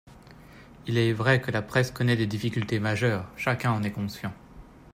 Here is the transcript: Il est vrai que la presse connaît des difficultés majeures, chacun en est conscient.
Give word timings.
Il 0.87 0.97
est 0.97 1.13
vrai 1.13 1.41
que 1.41 1.51
la 1.51 1.61
presse 1.61 1.91
connaît 1.91 2.15
des 2.15 2.25
difficultés 2.25 2.79
majeures, 2.79 3.29
chacun 3.37 3.71
en 3.71 3.83
est 3.83 3.91
conscient. 3.91 4.33